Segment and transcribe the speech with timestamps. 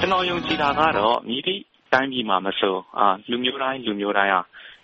[0.00, 2.76] ကျနော်ယုံကြည်တာကတော့မည်သည့်တိုင်းပြည်မှာမဆို
[3.30, 4.42] လူမျိုးတိုင်းလူမျိုးတိုင်းဟာ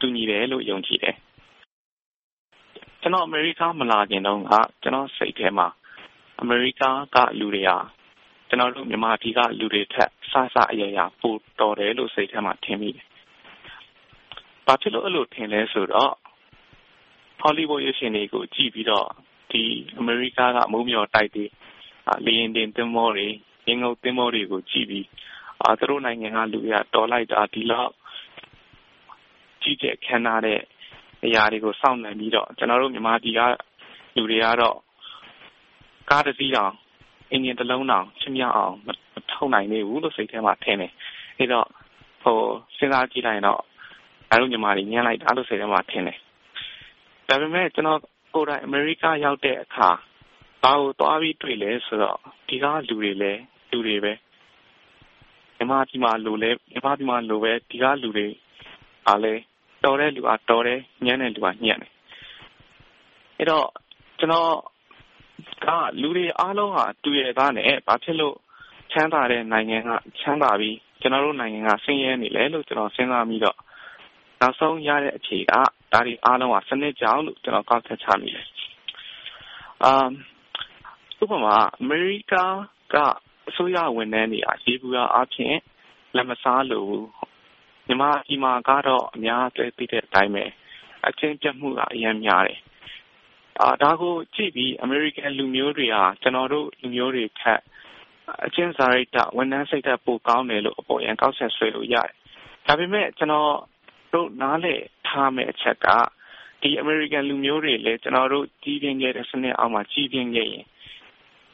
[0.00, 1.14] တူညီတယ်လို့ယုံကြည်တယ်။
[3.02, 5.68] ကျနော်အမေရိကမလာခင်တုန်းကကျနော့်စိတ်ထဲမှာ
[6.40, 6.82] အမေရိက
[7.14, 7.78] ကလူတွေဟာ
[8.48, 13.06] ကျနော်တို့မြန်မာပြည်ကလူတွေထက်အစစအရာရာပိုတော်တယ်လို့စိတ်ထဲမှာထင်မိတယ်။
[14.66, 16.12] ဘာဖြစ်လို့အဲဒီလိုထင်လဲဆိုတော့
[17.40, 19.08] ဟောလိဝုဒ်ရုပ်ရှင်တွေကိုကြည့်ပြီးတော့
[19.98, 21.44] အမေရိကကမိုးမျှော်တိုက်တွေ၊
[22.26, 23.26] လေယာဉ်တင်သင်္ဘောတွေ၊
[23.66, 25.06] ရေငုပ်သင်္ဘောတွေကိုကြည့်ပြီး
[25.78, 27.92] သူတို့နိုင်ငံကလူတွေကတော်လိုက်တာဒီလောက်
[29.62, 30.60] ကြီးကျယ်ခမ်းနားတဲ့
[31.24, 33.40] အရာတွေကိုစောင့်နိုင်ပြီးတော့ကျနော်တို့မြန်မာပြည်က
[34.16, 34.76] လူတွေကတော့
[36.10, 36.72] ကားတစီးတောင်
[37.30, 38.88] အင်ဂျင်တလုံးတောင်ချစ်မြတ်အောင်မ
[39.30, 40.92] ထုတ်နိုင်သေးဘူးလို့စိတ်ထဲမှာထင်တယ်။
[41.38, 41.68] အဲဒီတော့
[42.76, 43.60] စဉ်းစားကြည့်လိုက်ရင်တော့
[44.30, 46.18] ငါတို့မြန်မာတွေညံ့လိုက်တာလို့စိတ်ထဲမှာထင်တယ်။
[47.28, 48.00] ဒါပေမဲ့ကျနော်
[48.34, 49.88] ကိုယ်တိုင်အမေရိကရောက်တဲ့အခါ
[50.62, 53.53] ဘာကိုသွားပြီးတွေ့လဲဆိုတော့ဒီကလူတွေလည်းလူ
[53.86, 54.12] တွေပဲ။
[55.56, 58.26] မြန်မာပြည်မှာလိုလည်းမြန်မာပြည်မှာလိုပဲဒီကလူတွေ
[59.06, 59.42] ကလည်း
[59.84, 61.92] တော်တဲ့လူကတော်တယ်၊ညံ့တဲ့လူကညံ့တယ်။
[63.38, 63.66] အဲဒီတော့
[64.18, 64.50] ကျနော်
[65.66, 65.68] က
[66.00, 68.36] လူတွေအားလုံးဟာတူရဲ့သားနဲ့ဘာဖြစ်လို့
[68.92, 73.58] ချမ်းသာတဲ့နိုင်ငံကချမ်းသာပြီးကျနော်တို့နိုင်ငံကဆင်းရဲနေလဲလို့ကျနော်စဉ်းစားမိတော့
[74.40, 75.52] နောက်ဆုံးရတဲ့အဖြေက
[75.92, 78.46] ဒါတွေအားလုံးဟာစနစ်ကြောင့်လို့ကျနော်ကောက်ချက်ချမိတယ်။
[81.22, 82.34] ဥပမာအမေရိက
[82.94, 82.96] က
[83.48, 85.56] အစိုးရဝန်ထမ်းတွေဟာယေဘုယျအားဖြင့်
[86.16, 87.06] လာဘ်မစားလိုဘူး။
[87.86, 90.44] မြန်မာပြည်မှာကတော့ အများလည်း သိတဲ့အတိုင်းပဲ
[91.08, 92.58] အကျင့်ပျက်မှုက အရမ်းများတယ်။
[93.82, 97.60] ဒါကိုကြည့်ပြီး အမေရိကန်လူမျိုးတွေဟာ ကျနော်တို့ လူမျိုးတွေထက်
[98.46, 102.12] အကျင့်စာရိတ္တ၊ဝန်ထမ်းစိတ်ဓါတ် ပိုကောင်းတယ်လို့ အပေါ်ယံကောက်ချက်ဆွဲလို့ရတယ်။
[102.66, 103.50] ဒါပေမဲ့ ကျနော်
[104.12, 105.86] တို့ နားလည်ထားရမယ့်အချက်က
[106.62, 110.64] ဒီအမေရိကန်လူမျိုးတွေလည်း ကျနော်တို့ ကြီးပြင်းခဲ့တဲ့စနစ်အောက်မှာ ကြီးပြင်းခဲ့ရင်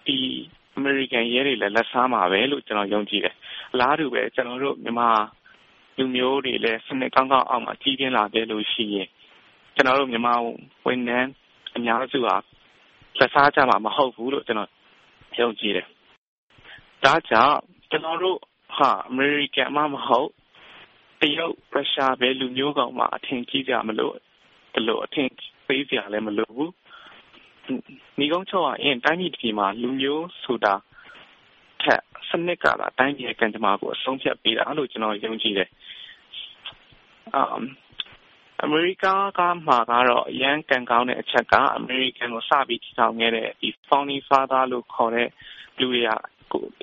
[0.07, 0.19] ဒီ
[0.77, 3.35] အမေရိကန်ရဲတွေလည်း လက်စားမှာပဲလို့ ကျနော်ယုံကြည်တယ်။
[3.73, 5.11] အလားတူပဲ ကျနော်တို့ မြန်မာ
[5.99, 9.09] လူမျိုးတွေလည်း စနစ်ကောင်းကောင်းအောက်မှာ ကြီးပြင်းလာခဲ့လို့ရှိရင်
[9.77, 10.35] ကျနော်တို့ မြန်မာ
[10.87, 11.31] ဝန်ထမ်း
[11.77, 12.35] အများစုဟာ
[13.19, 14.71] လက်စားကြမှာ မဟုတ်ဘူးလို့ ကျနော်
[15.41, 15.87] ယုံကြည်တယ်။
[17.05, 17.59] ဒါကြောင့်
[17.91, 18.39] ကျနော်တို့
[18.77, 20.29] ဟာ အမေရိကန်မှမဟုတ်
[21.21, 24.11] တရုတ်၊ရုရှား ဘယ်လူမျိုးကိုမှ အထင်ကြီးစရာမလို
[24.75, 25.29] သလို အထင်
[25.67, 26.71] သေးစရာလည်း မလိုဘူး။
[28.19, 30.75] နိဂုံးချုပ်ရရင် တိုင်းပြည်တပြည်မှာ လူမျိုးဆိုတာ
[31.83, 35.69] ထက် စနစ်ကသာ တိုင်းပြည်ရဲ့ ကံကြမ္မာကို အဆုံးအဖြတ်ပေးတာလို့ ကျနော် ယုံကြည်တယ်။
[38.63, 39.05] အမေရိက
[39.67, 43.49] မှာကတော့ အရမ်းကံကောင်းတဲ့အချက်က အမေရိကန်ကို စပြီးတည်ထောင်ခဲ့တဲ့
[43.89, 45.29] Founding Father လို့ခေါ်တဲ့
[45.79, 46.17] လူတွေဟာ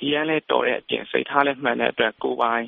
[0.02, 2.66] အရမ်းလည်းတော်တဲ့အပြင် စိတ်ထားလည်းမှန်တဲ့အတွက် ကိုယ်ပိုင်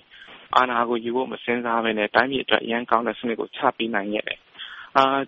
[0.56, 4.40] အာဏာကိုယူဖို့ မစဉ်းစားဘဲနဲ့ တိုင်းပြည်အတွက် အရမ်းကောင်းတဲ့စနစ်ကို ချပေးနိုင်ခဲ့တယ်။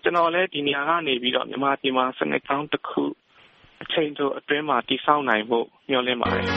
[0.02, 3.02] ကျနော်လည်းဒီနေရာကနေပြီးတော့မြန်မာပြည်မှာစနစ်ကောင်းတခု
[3.82, 6.46] အချိန်တိုအတွင်းမှာတည်ဆောက်နိုင်ဖို့မျှော်လင့်ပါတယ်။